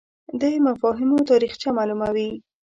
[0.39, 2.29] دی مفاهیمو تاریخچه معلوموي